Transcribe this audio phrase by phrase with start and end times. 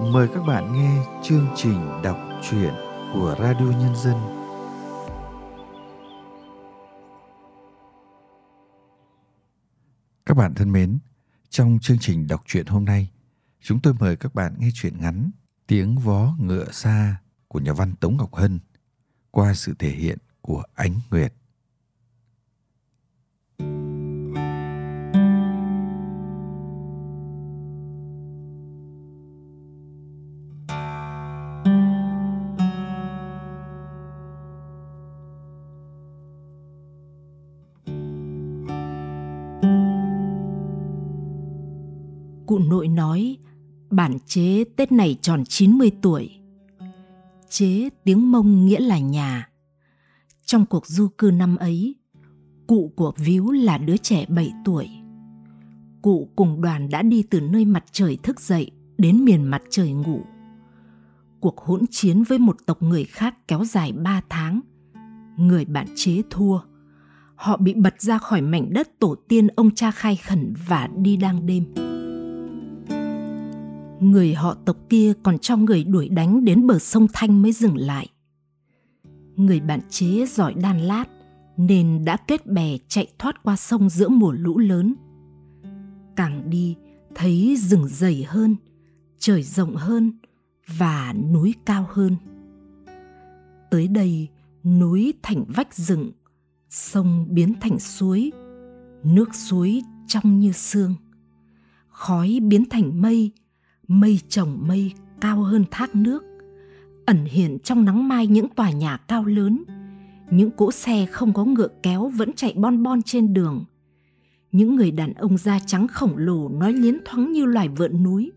[0.00, 2.74] Mời các bạn nghe chương trình đọc truyện
[3.12, 4.16] của Radio Nhân dân.
[10.26, 10.98] Các bạn thân mến,
[11.50, 13.10] trong chương trình đọc truyện hôm nay,
[13.60, 15.30] chúng tôi mời các bạn nghe truyện ngắn
[15.66, 17.16] Tiếng vó ngựa xa
[17.48, 18.60] của nhà văn Tống Ngọc Hân
[19.30, 21.34] qua sự thể hiện của Ánh Nguyệt.
[44.34, 46.30] Chế Tết này tròn 90 tuổi.
[47.48, 49.48] Chế tiếng Mông nghĩa là nhà.
[50.44, 51.94] Trong cuộc du cư năm ấy,
[52.66, 54.88] cụ của Víu là đứa trẻ 7 tuổi.
[56.02, 59.92] Cụ cùng đoàn đã đi từ nơi mặt trời thức dậy đến miền mặt trời
[59.92, 60.20] ngủ.
[61.40, 64.60] Cuộc hỗn chiến với một tộc người khác kéo dài 3 tháng.
[65.36, 66.58] Người bạn chế thua.
[67.34, 71.16] Họ bị bật ra khỏi mảnh đất tổ tiên ông cha khai khẩn và đi
[71.16, 71.64] đang đêm
[74.02, 77.76] người họ tộc kia còn cho người đuổi đánh đến bờ sông Thanh mới dừng
[77.76, 78.08] lại.
[79.36, 81.04] Người bạn chế giỏi đan lát
[81.56, 84.94] nên đã kết bè chạy thoát qua sông giữa mùa lũ lớn.
[86.16, 86.76] Càng đi
[87.14, 88.56] thấy rừng dày hơn,
[89.18, 90.12] trời rộng hơn
[90.76, 92.16] và núi cao hơn.
[93.70, 94.28] Tới đây
[94.64, 96.10] núi thành vách rừng,
[96.70, 98.32] sông biến thành suối,
[99.04, 100.94] nước suối trong như sương.
[101.88, 103.30] Khói biến thành mây,
[103.88, 106.24] mây chồng mây cao hơn thác nước,
[107.06, 109.64] ẩn hiện trong nắng mai những tòa nhà cao lớn.
[110.30, 113.64] Những cỗ xe không có ngựa kéo vẫn chạy bon bon trên đường.
[114.52, 118.32] Những người đàn ông da trắng khổng lồ nói liến thoáng như loài vượn núi.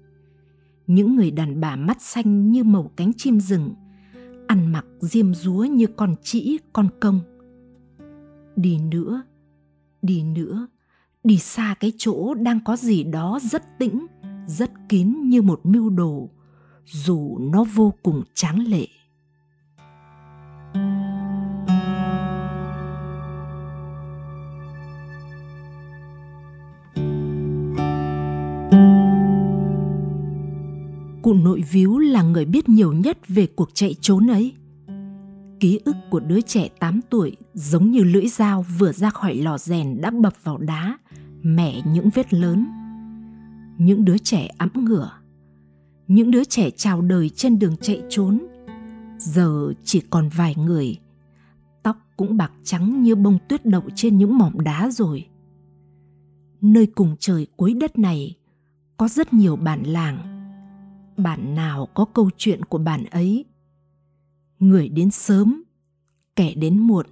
[0.87, 3.73] Những người đàn bà mắt xanh như màu cánh chim rừng,
[4.47, 7.19] ăn mặc diêm dúa như con trĩ, con công.
[8.55, 9.23] Đi nữa
[10.05, 10.67] đi nữa,
[11.23, 14.05] đi xa cái chỗ đang có gì đó rất tĩnh
[14.47, 16.29] rất kín như một mưu đồ,
[16.85, 18.87] dù nó vô cùng tráng lệ.
[31.21, 34.53] Cụ nội víu là người biết nhiều nhất về cuộc chạy trốn ấy.
[35.59, 39.57] Ký ức của đứa trẻ 8 tuổi giống như lưỡi dao vừa ra khỏi lò
[39.57, 40.97] rèn đã bập vào đá,
[41.41, 42.84] mẻ những vết lớn
[43.77, 45.11] những đứa trẻ ẵm ngửa
[46.07, 48.47] những đứa trẻ chào đời trên đường chạy trốn.
[49.17, 50.99] Giờ chỉ còn vài người.
[51.83, 55.27] Tóc cũng bạc trắng như bông tuyết đậu trên những mỏm đá rồi.
[56.61, 58.35] Nơi cùng trời cuối đất này
[58.97, 60.17] có rất nhiều bản làng.
[61.17, 63.45] Bản nào có câu chuyện của bản ấy?
[64.59, 65.63] Người đến sớm,
[66.35, 67.05] kẻ đến muộn.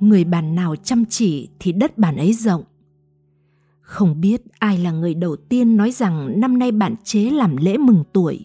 [0.00, 2.62] Người bản nào chăm chỉ thì đất bản ấy rộng
[3.92, 7.76] không biết ai là người đầu tiên nói rằng năm nay bạn chế làm lễ
[7.76, 8.44] mừng tuổi.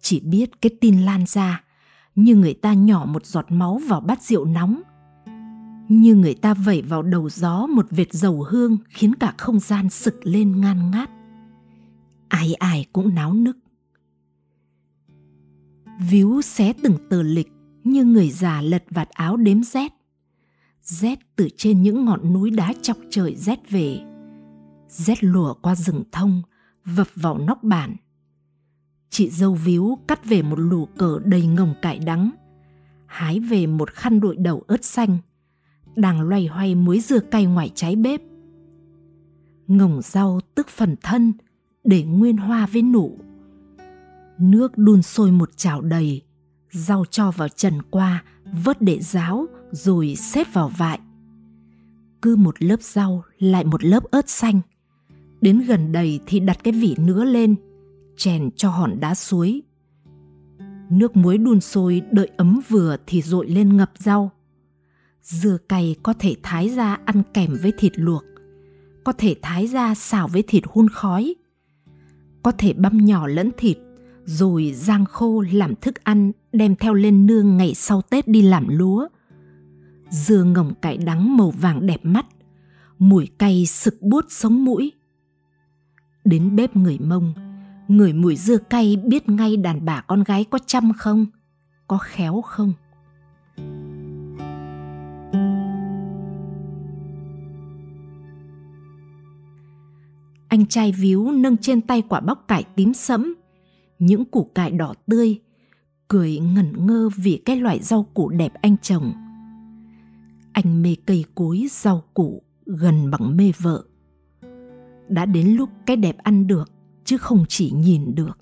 [0.00, 1.64] Chỉ biết cái tin lan ra,
[2.14, 4.82] như người ta nhỏ một giọt máu vào bát rượu nóng.
[5.88, 9.90] Như người ta vẩy vào đầu gió một vệt dầu hương khiến cả không gian
[9.90, 11.10] sực lên ngan ngát.
[12.28, 13.56] Ai ai cũng náo nức.
[16.10, 17.52] Víu xé từng tờ lịch
[17.84, 19.92] như người già lật vạt áo đếm rét.
[20.82, 24.00] Rét từ trên những ngọn núi đá chọc trời rét về
[24.98, 26.42] rét lùa qua rừng thông,
[26.84, 27.96] vập vào nóc bản.
[29.10, 32.30] Chị dâu víu cắt về một lù cờ đầy ngồng cải đắng,
[33.06, 35.18] hái về một khăn đội đầu ớt xanh,
[35.96, 38.20] đang loay hoay muối dưa cay ngoài trái bếp.
[39.66, 41.32] Ngồng rau tức phần thân
[41.84, 43.18] để nguyên hoa với nụ.
[44.38, 46.22] Nước đun sôi một chảo đầy,
[46.70, 48.24] rau cho vào trần qua,
[48.64, 51.00] vớt để ráo, rồi xếp vào vại.
[52.22, 54.60] Cứ một lớp rau lại một lớp ớt xanh.
[55.40, 57.56] Đến gần đầy thì đặt cái vỉ nứa lên,
[58.16, 59.62] chèn cho hòn đá suối.
[60.90, 64.30] Nước muối đun sôi đợi ấm vừa thì dội lên ngập rau.
[65.22, 68.24] Dưa cay có thể thái ra ăn kèm với thịt luộc,
[69.04, 71.34] có thể thái ra xào với thịt hun khói,
[72.42, 73.78] có thể băm nhỏ lẫn thịt
[74.24, 78.68] rồi rang khô làm thức ăn đem theo lên nương ngày sau Tết đi làm
[78.68, 79.08] lúa.
[80.10, 82.26] Dưa ngồng cải đắng màu vàng đẹp mắt,
[82.98, 84.92] mùi cay sực buốt sống mũi
[86.24, 87.32] đến bếp người mông.
[87.88, 91.26] Người mùi dưa cay biết ngay đàn bà con gái có chăm không,
[91.86, 92.72] có khéo không?
[100.48, 103.34] Anh trai víu nâng trên tay quả bóc cải tím sẫm,
[103.98, 105.40] những củ cải đỏ tươi,
[106.08, 109.12] cười ngẩn ngơ vì cái loại rau củ đẹp anh trồng.
[110.52, 113.84] Anh mê cây cối rau củ gần bằng mê vợ
[115.08, 116.70] đã đến lúc cái đẹp ăn được,
[117.04, 118.38] chứ không chỉ nhìn được.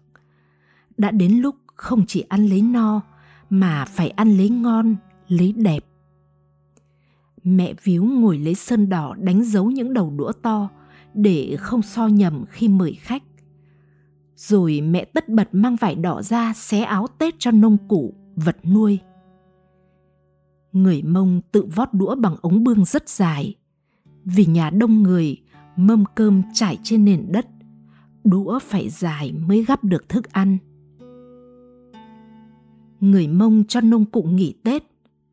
[0.97, 3.01] Đã đến lúc không chỉ ăn lấy no,
[3.51, 4.97] mà phải ăn lấy ngon,
[5.29, 5.85] lấy đẹp.
[7.45, 10.69] Mẹ víu ngồi lấy sơn đỏ đánh dấu những đầu đũa to,
[11.15, 13.23] để không so nhầm khi mời khách.
[14.37, 18.57] Rồi mẹ tất bật mang vải đỏ ra xé áo tết cho nông cụ, vật
[18.65, 18.99] nuôi.
[20.73, 23.55] Người mông tự vót đũa bằng ống bương rất dài.
[24.25, 25.37] Vì nhà đông người
[25.77, 27.47] mâm cơm trải trên nền đất.
[28.25, 30.59] Đũa phải dài mới gắp được thức ăn.
[33.01, 34.83] Người mông cho nông cụ nghỉ tết,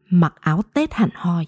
[0.10, 1.46] mặc áo tết hẳn hoi.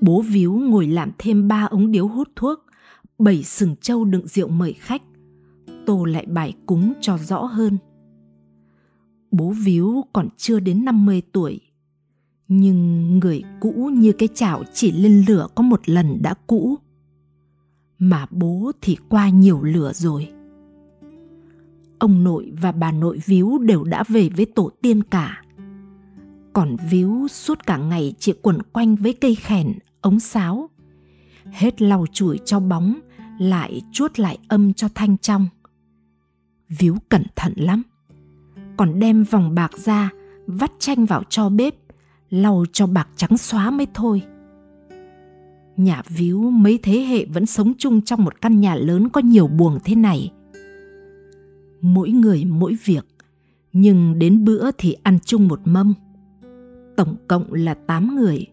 [0.00, 2.66] Bố víu ngồi làm thêm ba ống điếu hút thuốc
[3.18, 5.02] bảy sừng trâu đựng rượu mời khách.
[5.86, 7.78] Tô lại bài cúng cho rõ hơn.
[9.30, 11.60] Bố víu còn chưa đến 50 tuổi,
[12.48, 16.78] nhưng người cũ như cái chảo chỉ lên lửa có một lần đã cũ
[17.98, 20.28] mà bố thì qua nhiều lửa rồi.
[21.98, 25.42] Ông nội và bà nội víu đều đã về với tổ tiên cả.
[26.52, 30.70] Còn víu suốt cả ngày chỉ quẩn quanh với cây khèn, ống sáo.
[31.44, 33.00] Hết lau chùi cho bóng,
[33.38, 35.48] lại chuốt lại âm cho thanh trong.
[36.68, 37.82] Víu cẩn thận lắm.
[38.76, 40.10] Còn đem vòng bạc ra,
[40.46, 41.74] vắt chanh vào cho bếp,
[42.30, 44.22] lau cho bạc trắng xóa mới thôi
[45.76, 49.46] nhà víu mấy thế hệ vẫn sống chung trong một căn nhà lớn có nhiều
[49.46, 50.32] buồng thế này.
[51.80, 53.06] Mỗi người mỗi việc,
[53.72, 55.94] nhưng đến bữa thì ăn chung một mâm.
[56.96, 58.46] Tổng cộng là 8 người.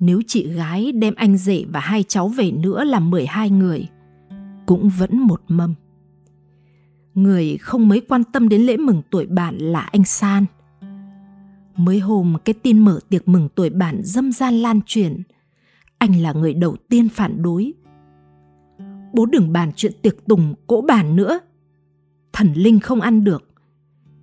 [0.00, 3.86] Nếu chị gái đem anh rể và hai cháu về nữa là 12 người,
[4.66, 5.74] cũng vẫn một mâm.
[7.14, 10.44] Người không mấy quan tâm đến lễ mừng tuổi bạn là anh san.
[11.76, 15.22] Mới hôm cái tin mở tiệc mừng tuổi bạn dâm gian lan truyền
[16.02, 17.72] anh là người đầu tiên phản đối.
[19.12, 21.40] Bố đừng bàn chuyện tiệc tùng, cỗ bàn nữa.
[22.32, 23.44] Thần linh không ăn được.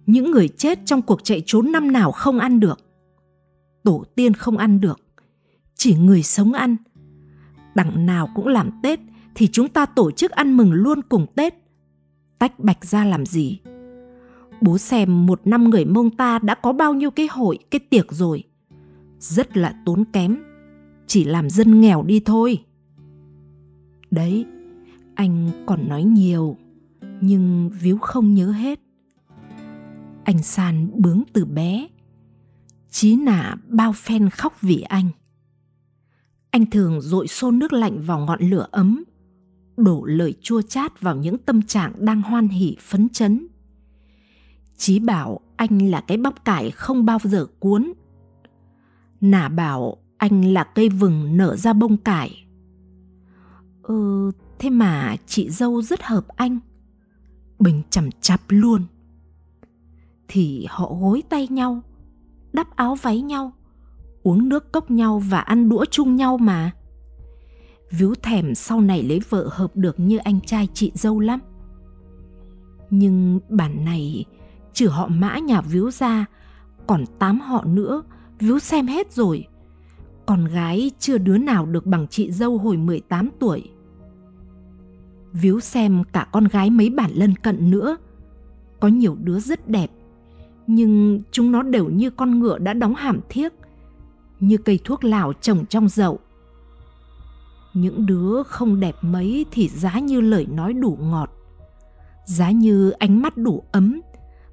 [0.05, 2.79] Những người chết trong cuộc chạy trốn năm nào không ăn được.
[3.83, 4.99] Tổ tiên không ăn được.
[5.75, 6.75] Chỉ người sống ăn.
[7.75, 8.99] Đằng nào cũng làm tết
[9.35, 11.53] thì chúng ta tổ chức ăn mừng luôn cùng tết.
[12.39, 13.59] Tách bạch ra làm gì?
[14.61, 18.11] Bố xem một năm người mông ta đã có bao nhiêu cái hội, cái tiệc
[18.11, 18.43] rồi.
[19.19, 20.48] Rất là tốn kém
[21.09, 22.63] chỉ làm dân nghèo đi thôi.
[24.11, 24.45] Đấy,
[25.15, 26.57] anh còn nói nhiều,
[27.21, 28.79] nhưng víu không nhớ hết.
[30.23, 31.87] Anh san bướng từ bé.
[32.89, 35.09] Chí nả bao phen khóc vì anh.
[36.51, 39.03] Anh thường dội xô nước lạnh vào ngọn lửa ấm,
[39.77, 43.47] đổ lời chua chát vào những tâm trạng đang hoan hỉ, phấn chấn.
[44.77, 47.93] Chí bảo anh là cái bắp cải không bao giờ cuốn.
[49.21, 52.45] Nả bảo anh là cây vừng nở ra bông cải.
[53.83, 56.59] Ừ thế mà chị dâu rất hợp anh.
[57.59, 58.83] Bình chầm chạp luôn.
[60.27, 61.81] Thì họ gối tay nhau,
[62.53, 63.51] đắp áo váy nhau,
[64.23, 66.71] uống nước cốc nhau và ăn đũa chung nhau mà.
[67.91, 71.39] Víu thèm sau này lấy vợ hợp được như anh trai chị dâu lắm.
[72.89, 74.25] Nhưng bản này,
[74.73, 76.25] trừ họ mã nhà víu ra,
[76.87, 78.03] còn tám họ nữa,
[78.39, 79.47] víu xem hết rồi
[80.29, 83.69] con gái chưa đứa nào được bằng chị dâu hồi 18 tuổi.
[85.31, 87.97] Víu xem cả con gái mấy bản lân cận nữa.
[88.79, 89.91] Có nhiều đứa rất đẹp,
[90.67, 93.53] nhưng chúng nó đều như con ngựa đã đóng hàm thiếc,
[94.39, 96.19] như cây thuốc lào trồng trong dậu.
[97.73, 101.29] Những đứa không đẹp mấy thì giá như lời nói đủ ngọt,
[102.25, 104.01] giá như ánh mắt đủ ấm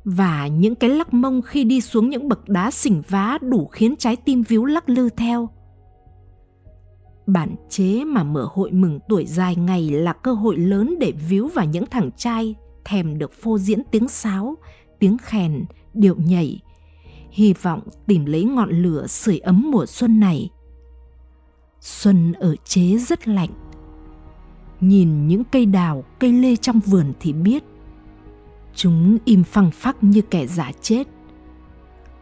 [0.04, 3.96] và những cái lắc mông khi đi xuống những bậc đá xỉnh vá đủ khiến
[3.96, 5.48] trái tim víu lắc lư theo
[7.26, 11.48] bản chế mà mở hội mừng tuổi dài ngày là cơ hội lớn để víu
[11.48, 12.54] vào những thằng trai
[12.84, 14.56] thèm được phô diễn tiếng sáo,
[14.98, 15.64] tiếng khèn,
[15.94, 16.60] điệu nhảy.
[17.30, 20.50] Hy vọng tìm lấy ngọn lửa sưởi ấm mùa xuân này.
[21.80, 23.50] Xuân ở chế rất lạnh.
[24.80, 27.64] Nhìn những cây đào, cây lê trong vườn thì biết.
[28.74, 31.08] Chúng im phăng phắc như kẻ giả chết.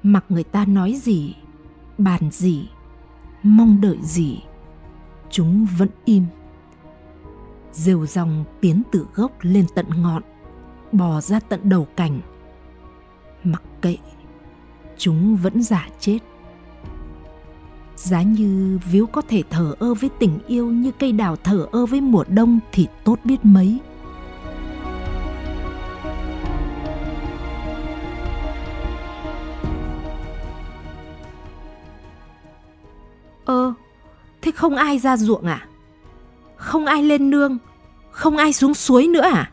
[0.02, 1.34] Mặc người ta nói gì,
[1.98, 2.68] bàn gì,
[3.42, 4.40] mong đợi gì
[5.34, 6.24] chúng vẫn im.
[7.72, 10.22] Rêu rong tiến từ gốc lên tận ngọn
[10.92, 12.20] bò ra tận đầu cành.
[13.44, 13.96] Mặc kệ
[14.98, 16.18] chúng vẫn giả chết.
[17.96, 21.86] Giá như víu có thể thở ơ với tình yêu như cây đào thở ơ
[21.86, 23.78] với mùa đông thì tốt biết mấy.
[33.44, 33.83] Ơ ờ,
[34.64, 35.68] không ai ra ruộng à?
[36.56, 37.58] Không ai lên nương?
[38.10, 39.52] Không ai xuống suối nữa à?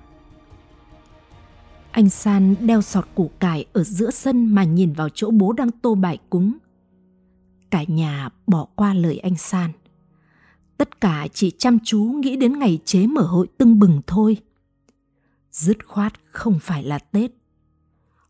[1.91, 5.71] Anh San đeo sọt củ cải ở giữa sân mà nhìn vào chỗ bố đang
[5.71, 6.57] tô bài cúng.
[7.69, 9.71] Cả nhà bỏ qua lời anh San.
[10.77, 14.37] Tất cả chỉ chăm chú nghĩ đến ngày chế mở hội tưng bừng thôi.
[15.51, 17.31] Dứt khoát không phải là Tết.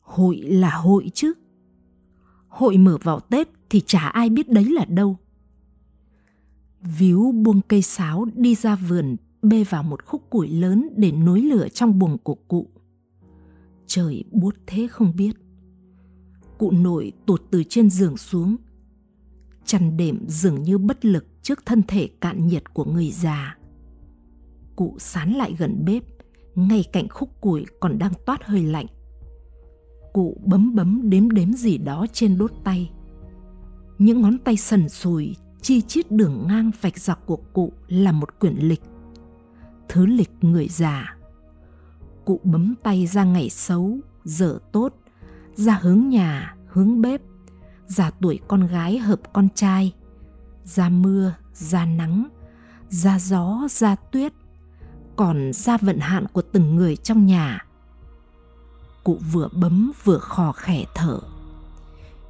[0.01, 1.33] Hội là hội chứ.
[2.47, 5.17] Hội mở vào Tết thì chả ai biết đấy là đâu.
[6.83, 11.41] Víu buông cây sáo đi ra vườn bê vào một khúc củi lớn để nối
[11.41, 12.67] lửa trong buồng của cụ.
[13.88, 15.31] Trời buốt thế không biết.
[16.57, 18.55] Cụ nội tụt từ trên giường xuống.
[19.65, 23.57] Chăn đệm dường như bất lực trước thân thể cạn nhiệt của người già.
[24.75, 26.03] Cụ sán lại gần bếp,
[26.55, 28.88] ngay cạnh khúc củi còn đang toát hơi lạnh.
[30.13, 32.91] Cụ bấm bấm đếm đếm gì đó trên đốt tay.
[33.97, 38.39] Những ngón tay sần sùi chi chít đường ngang vạch dọc của cụ là một
[38.39, 38.81] quyển lịch.
[39.89, 41.15] Thứ lịch người già.
[42.25, 44.93] Cụ bấm tay ra ngày xấu, giờ tốt,
[45.55, 47.21] ra hướng nhà, hướng bếp,
[47.87, 49.93] ra tuổi con gái hợp con trai,
[50.63, 52.27] ra mưa, ra nắng,
[52.89, 54.33] ra gió, ra tuyết,
[55.15, 57.65] còn ra vận hạn của từng người trong nhà.
[59.03, 61.19] Cụ vừa bấm vừa khò khẻ thở.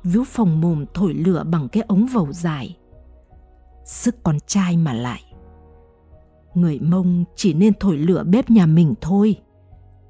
[0.03, 2.77] Víu phòng mồm thổi lửa bằng cái ống vầu dài.
[3.91, 5.21] Sức con trai mà lại.
[6.53, 9.41] Người mông chỉ nên thổi lửa bếp nhà mình thôi.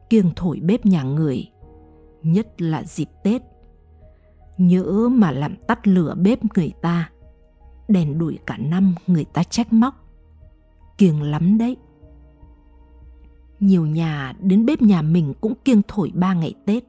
[0.09, 1.51] Kiêng thổi bếp nhà người.
[2.23, 3.41] Nhất là dịp Tết.
[4.57, 7.11] Nhỡ mà làm tắt lửa bếp người ta,
[7.87, 9.93] đèn đuổi cả năm người ta trách móc,
[10.97, 11.77] kiêng lắm đấy
[13.59, 16.83] nhiều nhà đến bếp nhà mình cũng kiêng thổi ba ngày tết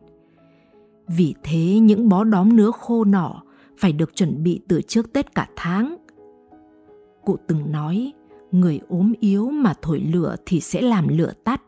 [1.06, 3.42] vì thế những bó đóm nứa khô nỏ
[3.78, 5.96] phải được chuẩn bị từ trước tết cả tháng
[7.24, 8.12] cụ từng nói
[8.52, 11.62] người ốm yếu mà thổi lửa thì sẽ làm lửa tắt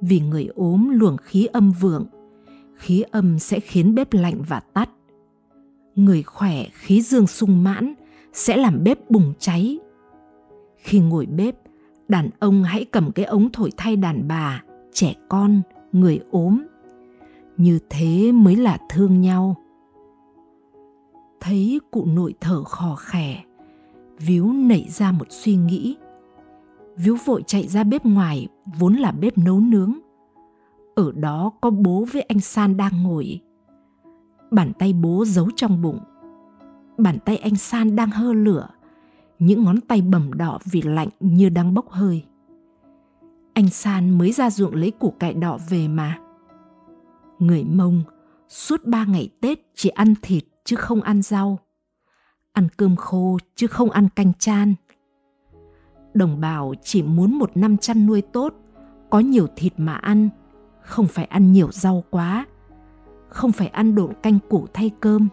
[0.00, 2.06] vì người ốm luồng khí âm vượng
[2.76, 4.90] khí âm sẽ khiến bếp lạnh và tắt
[5.96, 7.94] người khỏe khí dương sung mãn
[8.32, 9.78] sẽ làm bếp bùng cháy.
[10.76, 11.56] Khi ngồi bếp,
[12.08, 16.62] đàn ông hãy cầm cái ống thổi thay đàn bà, trẻ con, người ốm.
[17.56, 19.56] Như thế mới là thương nhau.
[21.40, 23.42] Thấy cụ nội thở khò khè,
[24.18, 25.96] Víu nảy ra một suy nghĩ.
[26.96, 29.98] Víu vội chạy ra bếp ngoài, vốn là bếp nấu nướng.
[30.94, 33.40] Ở đó có bố với anh San đang ngồi.
[34.50, 35.98] Bàn tay bố giấu trong bụng
[36.98, 38.68] bàn tay anh San đang hơ lửa,
[39.38, 42.24] những ngón tay bầm đỏ vì lạnh như đang bốc hơi.
[43.54, 46.18] Anh San mới ra ruộng lấy củ cải đỏ về mà.
[47.38, 48.02] Người Mông
[48.48, 51.58] suốt ba ngày Tết chỉ ăn thịt chứ không ăn rau.
[52.56, 54.74] Ăn cơm khô chứ không ăn canh chan.
[56.14, 58.54] Đồng bào chỉ muốn một năm chăn nuôi tốt,
[59.10, 60.28] có nhiều thịt mà ăn,
[60.82, 62.46] không phải ăn nhiều rau quá,
[63.28, 65.28] không phải ăn độn canh củ thay cơm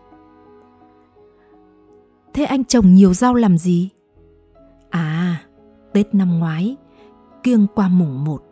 [2.33, 3.89] Thế anh trồng nhiều rau làm gì?
[4.89, 5.41] À,
[5.93, 6.75] Tết năm ngoái,
[7.43, 8.43] kiêng qua mùng 1.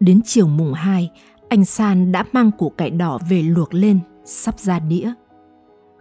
[0.00, 1.10] Đến chiều mùng 2,
[1.48, 5.12] anh San đã mang củ cải đỏ về luộc lên, sắp ra đĩa.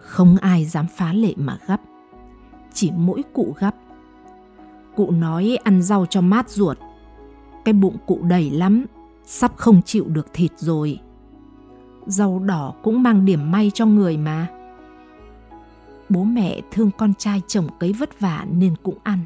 [0.08, 1.82] Không ai dám phá lệ mà gấp.
[2.74, 3.76] Chỉ mỗi cụ gấp.
[4.96, 6.78] Cụ nói ăn rau cho mát ruột.
[7.66, 8.86] Cái bụng cụ đầy lắm,
[9.26, 11.00] sắp không chịu được thịt rồi.
[12.06, 14.48] Rau đỏ cũng mang điểm may cho người mà
[16.10, 19.20] bố mẹ thương con trai chồng cấy vất vả nên cũng ăn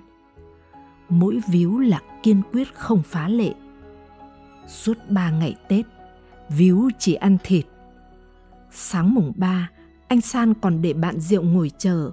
[1.09, 3.53] mỗi víu là kiên quyết không phá lệ
[4.67, 5.85] suốt ba ngày tết
[6.49, 7.65] víu chỉ ăn thịt
[8.71, 9.69] sáng mùng ba
[10.11, 12.11] anh san còn để bạn rượu ngồi chờ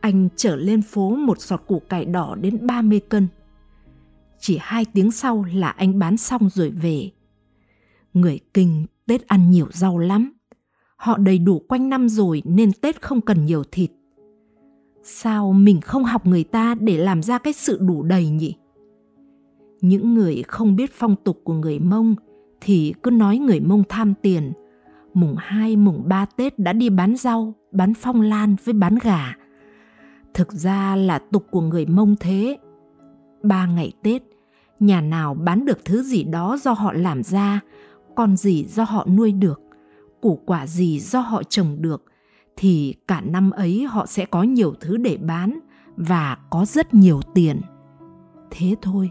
[0.00, 3.28] anh trở lên phố một sọt củ cải đỏ đến 30 cân.
[4.38, 7.10] Chỉ hai tiếng sau là anh bán xong rồi về.
[8.14, 10.32] Người kinh Tết ăn nhiều rau lắm.
[10.96, 13.90] Họ đầy đủ quanh năm rồi nên Tết không cần nhiều thịt
[15.02, 18.54] sao mình không học người ta để làm ra cái sự đủ đầy nhỉ
[19.80, 22.14] những người không biết phong tục của người mông
[22.60, 24.52] thì cứ nói người mông tham tiền
[25.14, 29.34] mùng hai, mùng ba tết đã đi bán rau, bán phong lan với bán gà.
[30.34, 32.58] Thực ra là tục của người mông thế.
[33.42, 34.22] Ba ngày tết,
[34.80, 37.60] nhà nào bán được thứ gì đó do họ làm ra,
[38.14, 39.60] con gì do họ nuôi được,
[40.20, 42.04] củ quả gì do họ trồng được,
[42.56, 45.58] thì cả năm ấy họ sẽ có nhiều thứ để bán
[45.96, 47.60] và có rất nhiều tiền.
[48.50, 49.10] Thế thôi.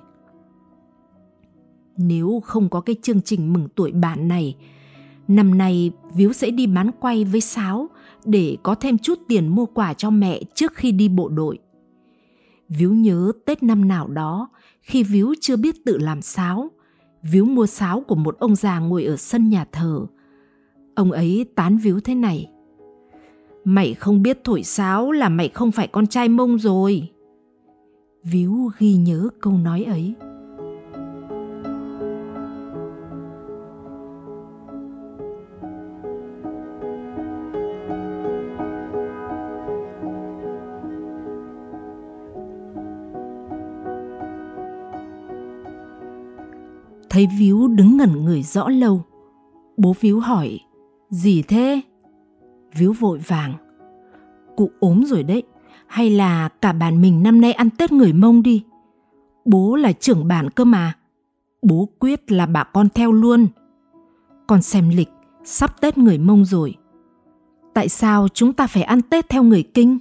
[1.97, 4.55] Nếu không có cái chương trình mừng tuổi bạn này
[5.29, 7.89] năm nay víu sẽ đi bán quay với sáo
[8.25, 11.59] để có thêm chút tiền mua quà cho mẹ trước khi đi bộ đội
[12.69, 14.49] Víu nhớ Tết năm nào đó,
[14.81, 16.71] khi Víu chưa biết tự làm sáo,
[17.23, 20.05] Víu mua sáo của một ông già ngồi ở sân nhà thờ.
[20.95, 22.49] Ông ấy tán Víu thế này.
[23.63, 27.09] Mày không biết thổi sáo là mày không phải con trai mông rồi.
[28.23, 30.13] Víu ghi nhớ câu nói ấy.
[47.19, 49.03] Thấy Víu đứng ngẩn người rõ lâu.
[49.77, 50.59] Bố Víu hỏi,
[51.09, 51.81] gì thế?
[52.75, 53.53] Víu vội vàng.
[54.57, 55.43] Cụ ốm rồi đấy,
[55.87, 58.63] hay là cả bản mình năm nay ăn Tết người Mông đi.
[59.45, 60.93] Bố là trưởng bản cơ mà.
[61.61, 63.47] Bố quyết là bà con theo luôn.
[64.47, 65.09] Con xem lịch,
[65.43, 66.75] sắp Tết người Mông rồi.
[67.73, 69.97] Tại sao chúng ta phải ăn Tết theo người Kinh?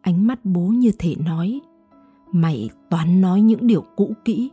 [0.00, 1.60] Ánh mắt bố như thể nói,
[2.32, 4.50] mày toán nói những điều cũ kỹ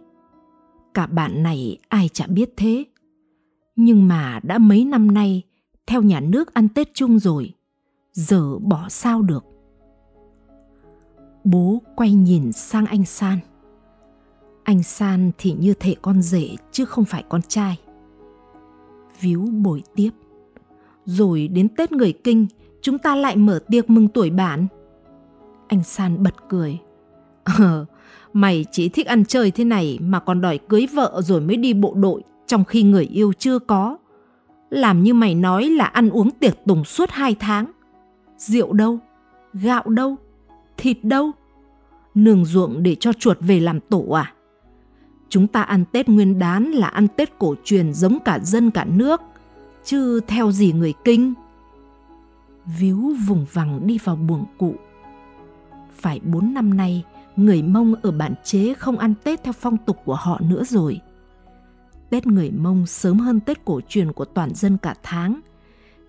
[0.94, 2.86] cả bạn này ai chả biết thế.
[3.76, 5.42] Nhưng mà đã mấy năm nay,
[5.88, 7.54] theo nhà nước ăn tết chung rồi,
[8.12, 9.46] giờ bỏ sao được?
[11.44, 13.40] Bố quay nhìn sang anh san.
[14.64, 17.80] Anh san thì như thể con rể chứ không phải con trai.
[19.20, 20.12] Víu bồi tiếp.
[21.06, 22.48] Rồi đến tết người kinh,
[22.82, 24.68] chúng ta lại mở tiệc mừng tuổi bản
[25.72, 26.80] anh san bật cười.
[27.44, 27.86] Ờ
[28.34, 31.74] Mày chỉ thích ăn chơi thế này mà còn đòi cưới vợ rồi mới đi
[31.74, 33.98] bộ đội trong khi người yêu chưa có.
[34.70, 37.72] Làm như mày nói là ăn uống tiệc tùng suốt hai tháng.
[38.38, 39.00] Rượu đâu?
[39.54, 40.16] Gạo đâu?
[40.78, 41.32] Thịt đâu?
[42.16, 44.34] Nương ruộng để cho chuột về làm tổ à?
[45.30, 48.84] Chúng ta ăn Tết nguyên đán là ăn Tết cổ truyền giống cả dân cả
[48.86, 49.22] nước,
[49.84, 51.34] chứ theo gì người kinh.
[52.80, 54.76] Víu vùng vằng đi vào buồng cụ.
[55.94, 57.04] Phải bốn năm nay,
[57.36, 61.00] người Mông ở bản chế không ăn Tết theo phong tục của họ nữa rồi.
[62.10, 65.40] Tết người Mông sớm hơn Tết cổ truyền của toàn dân cả tháng,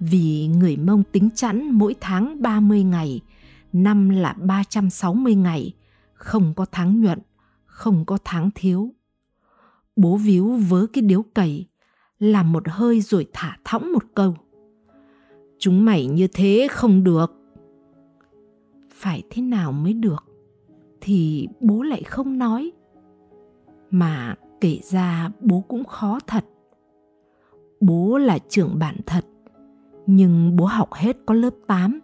[0.01, 3.21] vì người Mông tính chẵn mỗi tháng 30 ngày,
[3.73, 5.73] năm là 360 ngày,
[6.15, 7.19] không có tháng nhuận,
[7.65, 8.91] không có tháng thiếu.
[9.97, 11.67] Bố víu vớ cái điếu cầy,
[12.19, 14.37] làm một hơi rồi thả thõng một câu.
[15.59, 17.33] Chúng mày như thế không được.
[18.91, 20.32] Phải thế nào mới được?
[21.03, 22.73] Thì bố lại không nói.
[23.91, 26.45] Mà kể ra bố cũng khó thật.
[27.81, 29.25] Bố là trưởng bản thật,
[30.07, 32.01] nhưng bố học hết có lớp 8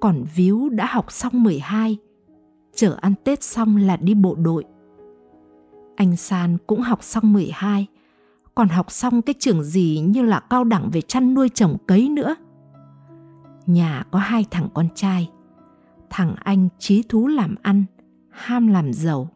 [0.00, 1.96] còn Víu đã học xong 12
[2.74, 4.64] chở ăn Tết xong là đi bộ đội.
[5.96, 7.86] Anh San cũng học xong 12
[8.54, 12.08] còn học xong cái trường gì như là cao đẳng về chăn nuôi trồng cấy
[12.08, 12.36] nữa.
[13.66, 15.30] Nhà có hai thằng con trai
[16.10, 17.84] thằng anh trí thú làm ăn,
[18.30, 19.28] ham làm giàu.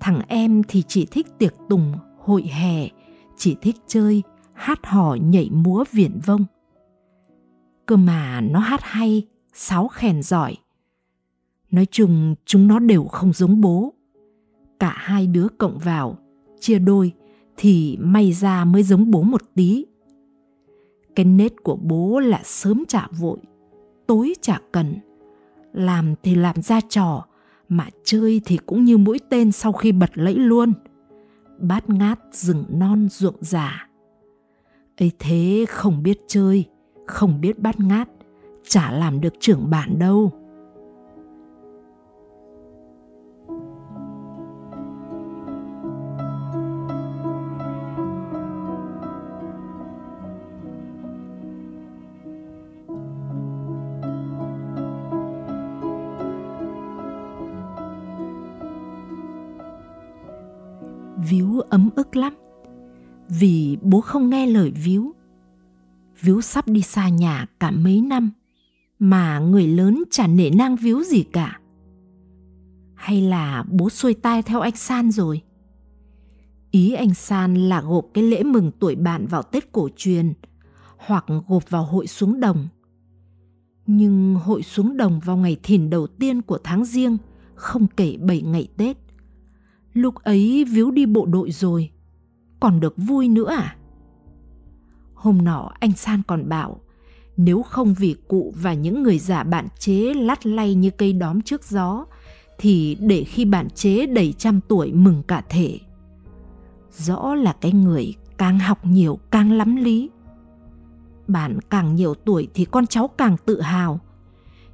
[0.00, 2.88] Thằng em thì chỉ thích tiệc tùng, hội hè,
[3.36, 6.44] chỉ thích chơi, hát hò nhảy múa viển vông.
[7.86, 10.56] Cơ mà nó hát hay, sáo khen giỏi.
[11.70, 13.92] Nói chung chúng nó đều không giống bố.
[14.78, 16.18] Cả hai đứa cộng vào,
[16.60, 17.12] chia đôi
[17.56, 19.86] thì may ra mới giống bố một tí.
[21.16, 23.38] Cái nết của bố là sớm trả vội,
[24.06, 24.94] tối trả cần
[25.72, 27.24] làm thì làm ra trò,
[27.68, 30.72] mà chơi thì cũng như mũi tên sau khi bật lẫy luôn.
[31.58, 33.88] Bát ngát rừng non ruộng già.
[34.96, 36.64] Ấy thế không biết chơi,
[37.06, 38.08] không biết bát ngát,
[38.68, 40.32] chả làm được trưởng bản đâu.
[61.30, 62.34] Víu ấm ức lắm
[63.28, 65.12] vì bố không nghe lời Víu.
[66.20, 68.30] Víu sắp đi xa nhà cả mấy năm
[68.98, 71.60] mà người lớn chả nể nang Víu gì cả.
[72.94, 75.42] Hay là bố xuôi tai theo anh San rồi?
[76.70, 80.32] Ý anh San là gộp cái lễ mừng tuổi bạn vào Tết cổ truyền
[80.96, 82.68] hoặc gộp vào hội xuống đồng.
[83.86, 87.16] Nhưng hội xuống đồng vào ngày thìn đầu tiên của tháng riêng,
[87.54, 89.09] không kể 7 ngày Tết
[89.92, 91.90] Lúc ấy víu đi bộ đội rồi,
[92.60, 93.76] còn được vui nữa à?
[95.14, 96.80] Hôm nọ anh San còn bảo,
[97.36, 101.40] nếu không vì cụ và những người giả bạn chế lắt lay như cây đóm
[101.40, 102.06] trước gió,
[102.58, 105.78] thì để khi bạn chế đầy trăm tuổi mừng cả thể.
[106.90, 110.10] Rõ là cái người càng học nhiều càng lắm lý.
[111.28, 114.00] Bạn càng nhiều tuổi thì con cháu càng tự hào.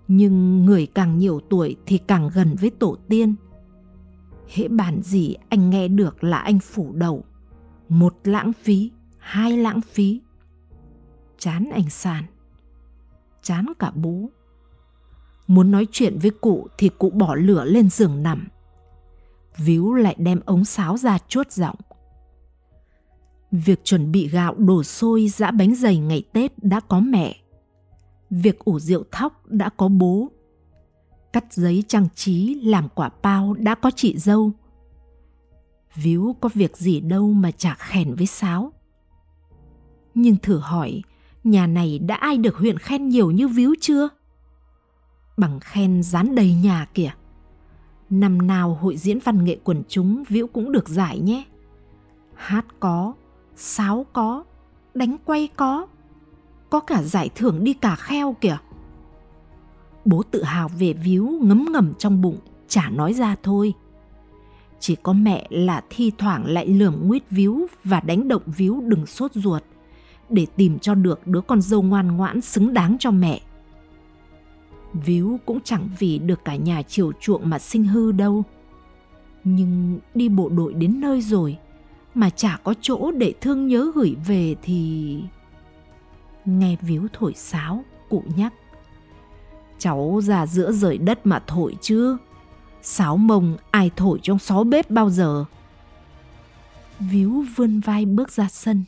[0.08, 3.34] nhưng người càng nhiều tuổi thì càng gần với tổ tiên
[4.48, 7.24] hễ bản gì anh nghe được là anh phủ đầu.
[7.88, 10.20] Một lãng phí, hai lãng phí.
[11.38, 12.24] Chán anh sàn.
[13.42, 14.30] Chán cả bố.
[15.46, 18.48] Muốn nói chuyện với cụ thì cụ bỏ lửa lên giường nằm.
[19.56, 21.76] Víu lại đem ống sáo ra chuốt giọng.
[23.50, 27.36] Việc chuẩn bị gạo đổ xôi giã bánh dày ngày tết đã có mẹ.
[28.30, 30.30] Việc ủ rượu thóc đã có bố
[31.32, 34.52] cắt giấy trang trí làm quả bao đã có chị dâu.
[35.94, 38.72] Víu có việc gì đâu mà chả khen với sáo.
[40.14, 41.02] Nhưng thử hỏi,
[41.44, 44.08] nhà này đã ai được huyện khen nhiều như víu chưa?
[45.36, 47.10] Bằng khen dán đầy nhà kìa.
[48.10, 51.44] Năm nào hội diễn văn nghệ quần chúng, víu cũng được giải nhé.
[52.34, 53.14] Hát có,
[53.56, 54.44] sáo có,
[54.94, 55.86] đánh quay có.
[56.70, 58.58] Có cả giải thưởng đi cả kheo kìa
[60.06, 62.38] bố tự hào về víu ngấm ngầm trong bụng,
[62.68, 63.74] chả nói ra thôi.
[64.80, 69.06] Chỉ có mẹ là thi thoảng lại lườm nguyết víu và đánh động víu đừng
[69.06, 69.62] sốt ruột,
[70.28, 73.40] để tìm cho được đứa con dâu ngoan ngoãn xứng đáng cho mẹ.
[74.92, 78.44] Víu cũng chẳng vì được cả nhà chiều chuộng mà sinh hư đâu.
[79.44, 81.58] Nhưng đi bộ đội đến nơi rồi,
[82.14, 85.20] mà chả có chỗ để thương nhớ gửi về thì
[86.44, 88.52] nghe víu thổi sáo, cụ nhắc
[89.78, 92.16] cháu ra giữa rời đất mà thổi chứ.
[92.82, 95.44] Sáo mông, ai thổi trong xó bếp bao giờ?
[97.00, 98.84] Víu vươn vai bước ra sân.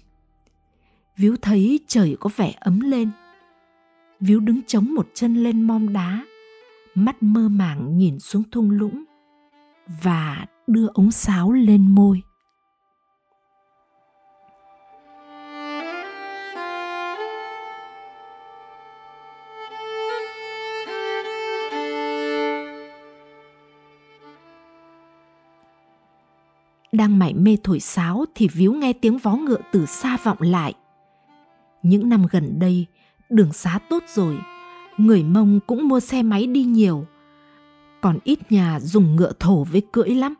[1.16, 3.10] Víu thấy trời có vẻ ấm lên.
[4.20, 6.24] Víu đứng chống một chân lên mom đá,
[6.94, 9.04] mắt mơ màng nhìn xuống thung lũng
[10.02, 12.22] và đưa ống sáo lên môi.
[26.92, 30.74] Đang mải mê thổi sáo thì víu nghe tiếng vó ngựa từ xa vọng lại.
[31.82, 32.86] Những năm gần đây,
[33.30, 34.38] đường xá tốt rồi,
[34.98, 37.06] người Mông cũng mua xe máy đi nhiều,
[38.00, 40.34] còn ít nhà dùng ngựa thổ với cưỡi lắm.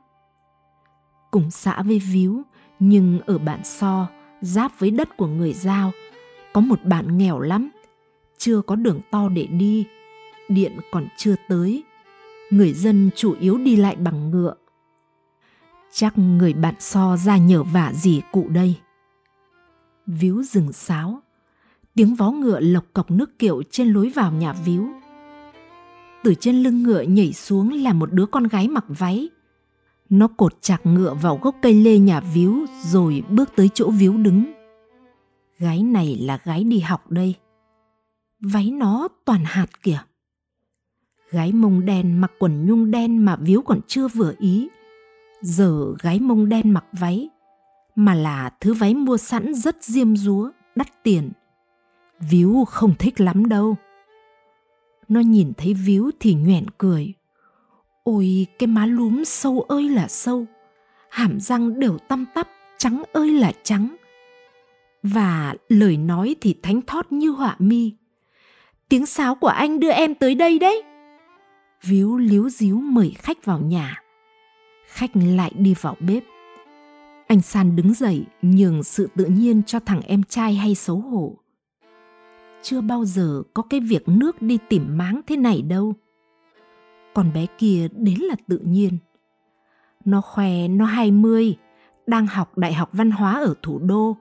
[1.31, 2.43] Cùng xã với víu,
[2.79, 4.07] nhưng ở bản So,
[4.41, 5.93] giáp với đất của người Giao,
[6.53, 7.71] có một bản nghèo lắm,
[8.39, 9.87] chưa có đường to để đi,
[10.49, 11.83] điện còn chưa tới.
[12.51, 14.55] Người dân chủ yếu đi lại bằng ngựa
[15.93, 18.77] Chắc người bạn so ra nhở vả gì cụ đây.
[20.07, 21.23] Víu rừng sáo,
[21.95, 24.89] tiếng vó ngựa lộc cọc nước kiệu trên lối vào nhà víu.
[26.25, 29.29] Từ trên lưng ngựa nhảy xuống là một đứa con gái mặc váy.
[30.11, 34.17] Nó cột chặt ngựa vào gốc cây lê nhà víu rồi bước tới chỗ víu
[34.17, 34.53] đứng.
[35.59, 37.35] Gái này là gái đi học đây.
[38.41, 39.99] Váy nó toàn hạt kìa.
[41.31, 44.69] Gái mông đen mặc quần nhung đen mà víu còn chưa vừa ý
[45.41, 47.29] giờ gái mông đen mặc váy,
[47.95, 51.31] mà là thứ váy mua sẵn rất diêm dúa, đắt tiền.
[52.21, 53.77] Víu không thích lắm đâu.
[55.09, 57.13] Nó nhìn thấy víu thì nhoẻn cười.
[58.03, 60.47] Ôi, cái má lúm sâu ơi là sâu.
[61.11, 62.49] Hàm răng đều tăm tắp,
[62.79, 63.97] trắng ơi là trắng.
[65.03, 67.93] Và lời nói thì thánh thót như họa mi.
[68.89, 70.83] Tiếng sáo của anh đưa em tới đây đấy.
[71.83, 74.03] Víu líu díu mời khách vào nhà
[74.89, 76.25] khách lại đi vào bếp.
[77.27, 81.37] Anh san đứng dậy, nhường sự tự nhiên cho thằng em trai hay xấu hổ.
[82.63, 85.95] Chưa bao giờ có cái việc nước đi tìm máng thế này đâu.
[87.15, 88.99] Còn bé kia đến là tự nhiên.
[90.05, 91.57] Nó khoe, nó hai mươi,
[92.07, 94.17] đang học đại học văn hóa ở thủ đô.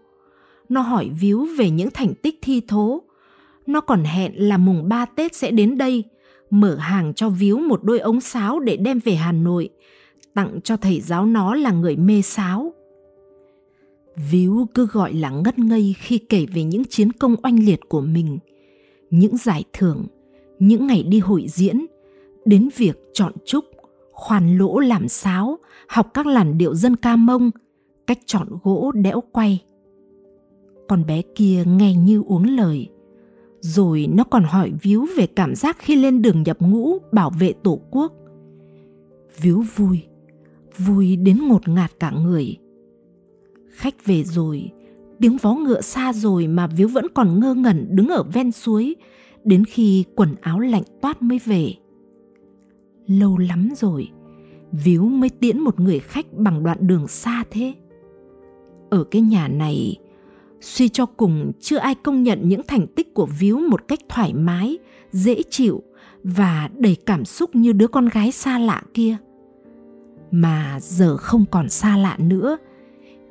[0.69, 3.01] Nó hỏi víu về những thành tích thi thố.
[3.65, 6.03] Nó còn hẹn là mùng ba tết sẽ đến đây,
[6.49, 9.69] mở hàng cho víu một đôi ống sáo để đem về hà nội
[10.37, 12.73] tặng cho thầy giáo nó là người mê sáo.
[14.31, 18.01] Víu cứ gọi là ngất ngây khi kể về những chiến công oanh liệt của
[18.01, 18.37] mình,
[19.09, 20.05] những giải thưởng,
[20.59, 21.85] những ngày đi hội diễn,
[22.45, 23.65] đến việc chọn trúc,
[24.11, 27.51] khoan lỗ làm sáo, học các làn điệu dân ca mông,
[28.07, 29.63] cách chọn gỗ đẽo quay.
[30.87, 32.89] Con bé kia nghe như uống lời,
[33.59, 37.53] rồi nó còn hỏi víu về cảm giác khi lên đường nhập ngũ bảo vệ
[37.63, 38.13] tổ quốc.
[39.41, 40.06] Víu vui,
[40.77, 42.57] vui đến ngột ngạt cả người.
[43.69, 44.71] Khách về rồi,
[45.19, 48.95] tiếng vó ngựa xa rồi mà víu vẫn còn ngơ ngẩn đứng ở ven suối,
[49.43, 51.73] đến khi quần áo lạnh toát mới về.
[53.07, 54.09] Lâu lắm rồi
[54.71, 57.73] víu mới tiễn một người khách bằng đoạn đường xa thế.
[58.89, 59.97] Ở cái nhà này,
[60.61, 64.33] suy cho cùng chưa ai công nhận những thành tích của víu một cách thoải
[64.33, 64.77] mái,
[65.11, 65.83] dễ chịu
[66.23, 69.17] và đầy cảm xúc như đứa con gái xa lạ kia
[70.31, 72.57] mà giờ không còn xa lạ nữa.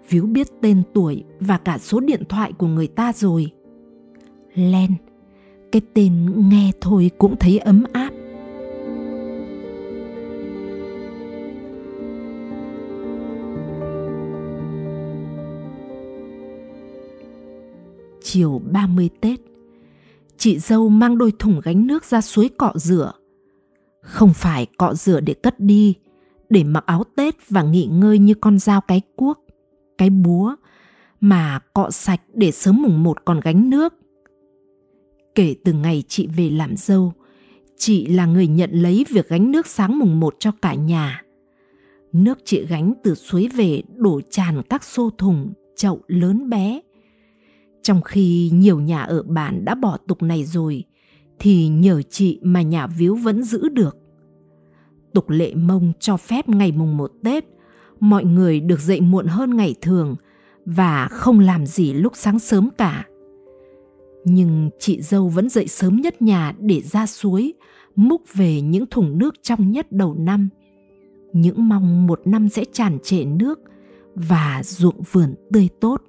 [0.09, 3.51] Víu biết tên tuổi và cả số điện thoại của người ta rồi.
[4.55, 4.91] Len
[5.73, 8.11] cái tên nghe thôi cũng thấy ấm áp.
[18.23, 19.41] Chiều 30 Tết,
[20.37, 23.13] chị dâu mang đôi thùng gánh nước ra suối cọ rửa.
[24.01, 25.95] Không phải cọ rửa để cất đi,
[26.49, 29.47] để mặc áo Tết và nghỉ ngơi như con dao cái cuốc,
[29.99, 30.57] cái búa,
[31.21, 33.95] mà cọ sạch để sớm mùng một còn gánh nước.
[35.35, 37.13] Kể từ ngày chị về làm dâu,
[37.77, 41.23] chị là người nhận lấy việc gánh nước sáng mùng một cho cả nhà.
[42.13, 46.81] Nước chị gánh từ suối về đổ tràn các xô thùng, chậu lớn bé.
[47.83, 50.85] Trong khi nhiều nhà ở bản đã bỏ tục này rồi,
[51.39, 53.97] thì nhờ chị mà nhà víu vẫn giữ được.
[55.17, 57.45] Tục lệ mông cho phép ngày mùng một Tết,
[58.01, 60.17] mọi người được dậy muộn hơn ngày thường
[60.65, 63.05] và không làm gì lúc sáng sớm cả.
[64.25, 67.55] Nhưng chị dâu vẫn dậy sớm nhất nhà để ra suối,
[67.95, 70.49] múc về những thùng nước trong nhất đầu năm.
[71.33, 73.61] Những mong một năm sẽ tràn trề nước
[74.15, 76.03] và ruộng vườn tươi tốt.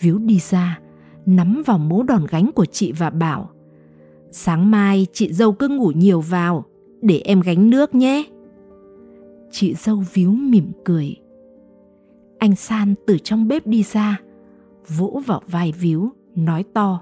[0.00, 0.80] Víu đi ra,
[1.26, 3.50] nắm vào mố đòn gánh của chị và bảo
[4.30, 6.64] Sáng mai chị dâu cứ ngủ nhiều vào,
[7.04, 8.24] để em gánh nước nhé.
[9.50, 11.16] Chị dâu víu mỉm cười.
[12.38, 14.20] Anh San từ trong bếp đi ra,
[14.96, 17.00] vỗ vào vai víu, nói to.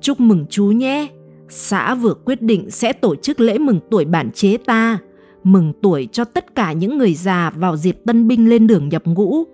[0.00, 1.08] Chúc mừng chú nhé,
[1.48, 4.98] xã vừa quyết định sẽ tổ chức lễ mừng tuổi bản chế ta,
[5.44, 9.02] mừng tuổi cho tất cả những người già vào dịp tân binh lên đường nhập
[9.06, 9.44] ngũ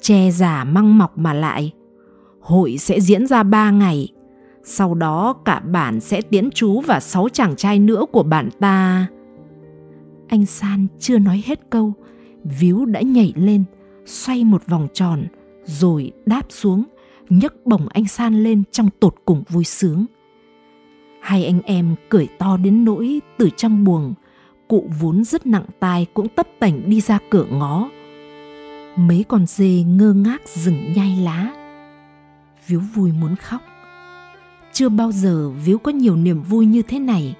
[0.00, 1.72] che già măng mọc mà lại.
[2.40, 4.08] Hội sẽ diễn ra 3 ngày.
[4.66, 9.06] Sau đó cả bản sẽ tiễn chú và sáu chàng trai nữa của bản ta.
[10.28, 11.92] Anh San chưa nói hết câu,
[12.44, 13.64] víu đã nhảy lên,
[14.06, 15.24] xoay một vòng tròn,
[15.64, 16.84] rồi đáp xuống,
[17.28, 20.06] nhấc bổng anh San lên trong tột cùng vui sướng.
[21.20, 24.14] Hai anh em cười to đến nỗi từ trong buồng,
[24.68, 27.88] cụ vốn rất nặng tai cũng tấp tảnh đi ra cửa ngó,
[28.96, 31.52] mấy con dê ngơ ngác dừng nhai lá
[32.66, 33.60] víu vui muốn khóc
[34.74, 37.36] chưa bao giờ víu có nhiều niềm vui như thế này.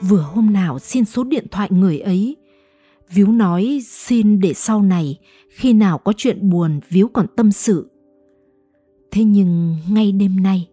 [0.00, 2.36] Vừa hôm nào xin số điện thoại người ấy
[3.10, 5.18] víu nói xin để sau này
[5.50, 7.90] khi nào có chuyện buồn víu còn tâm sự.
[9.10, 10.68] Thế nhưng ngay đêm nay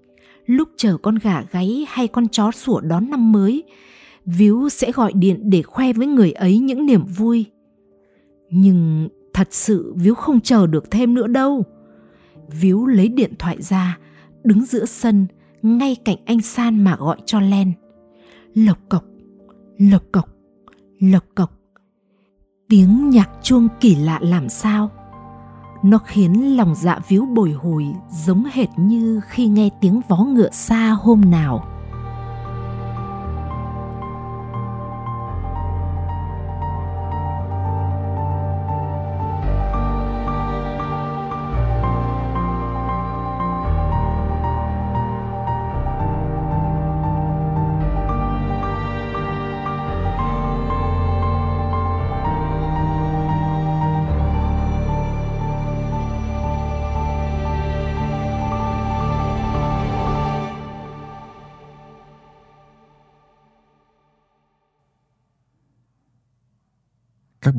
[0.45, 3.63] lúc chờ con gà gáy hay con chó sủa đón năm mới
[4.25, 7.45] víu sẽ gọi điện để khoe với người ấy những niềm vui.
[8.49, 11.65] Nhưng Thật sự Víu không chờ được thêm nữa đâu.
[12.47, 13.99] Víu lấy điện thoại ra,
[14.43, 15.27] đứng giữa sân,
[15.65, 17.73] ngay cạnh anh San mà gọi cho Len.
[18.53, 19.03] Lộc cộc,
[19.77, 20.29] lộc cộc,
[20.99, 21.51] lộc cộc.
[22.69, 24.89] Tiếng nhạc chuông kỳ lạ làm sao?
[25.83, 30.49] Nó khiến lòng dạ víu bồi hồi giống hệt như khi nghe tiếng vó ngựa
[30.51, 31.74] xa hôm nào.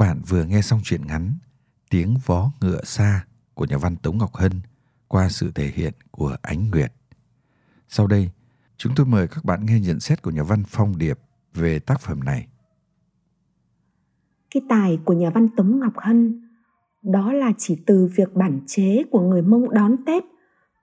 [0.06, 1.32] Bạn vừa nghe xong truyện ngắn
[1.90, 4.52] Tiếng vó ngựa xa của nhà văn Tống Ngọc Hân
[5.08, 6.92] qua sự thể hiện của Ánh Nguyệt.
[7.88, 8.30] Sau đây,
[8.76, 11.18] chúng tôi mời các bạn nghe nhận xét của nhà văn Phong Điệp
[11.54, 12.46] về tác phẩm này.
[14.50, 16.48] Cái tài của nhà văn Tống Ngọc Hân
[17.02, 20.24] đó là chỉ từ việc bản chế của người Mông đón Tết,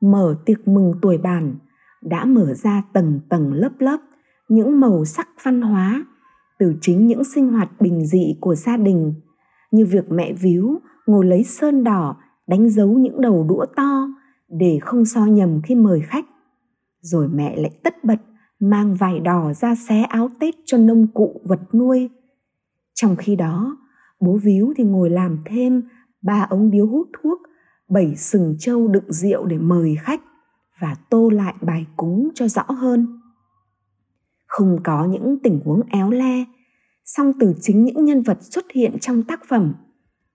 [0.01, 1.55] mở tiệc mừng tuổi bản,
[2.01, 3.97] đã mở ra tầng tầng lớp lớp
[4.47, 6.05] những màu sắc văn hóa
[6.59, 9.13] từ chính những sinh hoạt bình dị của gia đình,
[9.71, 12.15] như việc mẹ víu ngồi lấy sơn đỏ,
[12.47, 14.07] đánh dấu những đầu đũa to
[14.49, 16.25] để không so nhầm khi mời khách.
[17.01, 18.19] Rồi mẹ lại tất bật
[18.59, 22.09] mang vải đỏ ra xé áo tết cho nông cụ vật nuôi.
[22.93, 23.77] Trong khi đó,
[24.19, 25.83] bố víu thì ngồi làm thêm
[26.21, 27.39] ba ống điếu hút thuốc,
[27.89, 30.21] bảy sừng trâu đựng rượu để mời khách
[30.81, 33.19] và tô lại bài cúng cho rõ hơn
[34.53, 36.45] không có những tình huống éo le.
[37.05, 39.73] Song từ chính những nhân vật xuất hiện trong tác phẩm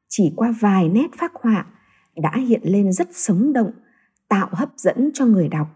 [0.08, 1.66] chỉ qua vài nét phác họa
[2.16, 3.70] đã hiện lên rất sống động
[4.28, 5.66] tạo hấp dẫn cho người đọc.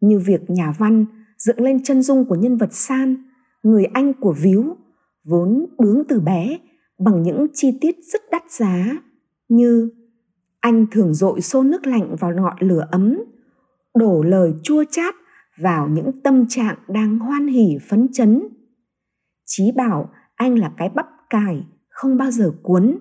[0.00, 1.06] Như việc nhà văn
[1.38, 3.16] dựng lên chân dung của nhân vật San,
[3.62, 4.76] người anh của Víu,
[5.24, 6.58] vốn bướng từ bé
[6.98, 8.96] bằng những chi tiết rất đắt giá
[9.48, 9.90] như
[10.60, 13.18] anh thường dội xô nước lạnh vào ngọn lửa ấm,
[13.94, 15.14] đổ lời chua chát
[15.56, 18.42] vào những tâm trạng đang hoan hỉ, phấn chấn.
[19.46, 22.98] Chí bảo anh là cái bắp cải không bao giờ cuốn.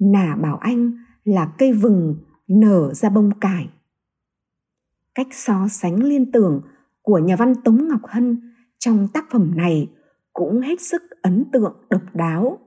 [0.00, 0.92] Nà bảo anh
[1.24, 2.16] là cây vừng
[2.48, 3.70] nở ra bông cải.
[5.14, 6.62] Cách so sánh liên tưởng
[7.02, 9.90] của nhà văn Tống Ngọc Hân trong tác phẩm này
[10.32, 12.58] cũng hết sức ấn tượng, độc đáo.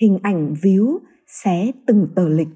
[0.00, 2.48] Hình ảnh víu xé từng tờ lịch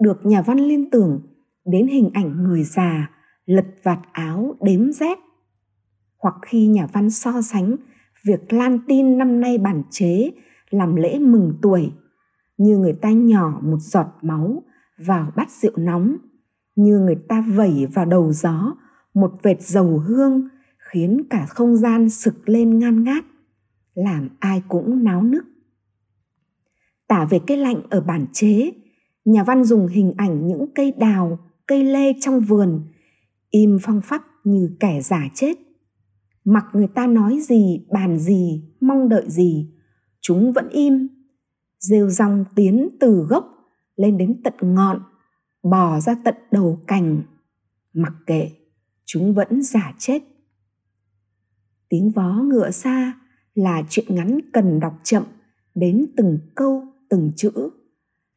[0.00, 1.22] được nhà văn liên tưởng
[1.64, 5.18] đến hình ảnh người già lật vạt áo đếm rét.
[6.18, 7.76] Hoặc khi nhà văn so sánh
[8.24, 10.30] việc lan tin năm nay bản chế,
[10.70, 11.92] làm lễ mừng tuổi,
[12.58, 14.62] như người ta nhỏ một giọt máu
[14.98, 16.16] vào bát rượu nóng,
[16.76, 18.74] như người ta vẩy vào đầu gió
[19.14, 20.48] một vệt dầu hương
[20.78, 23.24] khiến cả không gian sực lên ngan ngát,
[23.94, 25.44] làm ai cũng náo nức.
[27.08, 28.72] Tả về cái lạnh ở bản chế,
[29.24, 32.82] nhà văn dùng hình ảnh những cây đào, cây lê trong vườn
[33.50, 35.54] im phong phắc như kẻ giả chết.
[36.44, 39.70] Mặc người ta nói gì, bàn gì, mong đợi gì,
[40.20, 41.08] chúng vẫn im.
[41.78, 43.44] Rêu rong tiến từ gốc
[43.96, 45.02] lên đến tận ngọn,
[45.62, 47.22] bò ra tận đầu cành.
[47.92, 48.50] Mặc kệ,
[49.04, 50.22] chúng vẫn giả chết.
[51.88, 53.20] Tiếng vó ngựa xa
[53.54, 55.22] là chuyện ngắn cần đọc chậm,
[55.74, 57.50] đến từng câu, từng chữ.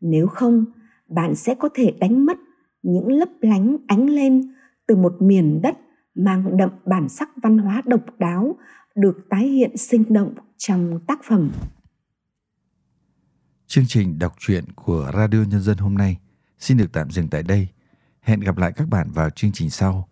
[0.01, 0.65] Nếu không,
[1.07, 2.37] bạn sẽ có thể đánh mất
[2.83, 4.53] những lấp lánh ánh lên
[4.93, 5.77] từ một miền đất
[6.15, 8.55] mang đậm bản sắc văn hóa độc đáo
[8.95, 11.51] được tái hiện sinh động trong tác phẩm.
[13.67, 16.17] Chương trình đọc truyện của Radio Nhân dân hôm nay
[16.59, 17.67] xin được tạm dừng tại đây.
[18.21, 20.09] Hẹn gặp lại các bạn vào chương trình sau.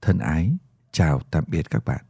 [0.00, 0.56] Thân ái,
[0.92, 2.04] chào tạm biệt các bạn.